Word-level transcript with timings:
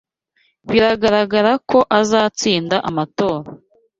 Biragaragara 0.69 1.51
ko 1.69 1.79
azatsinda 1.99 2.75
amatora. 2.89 3.49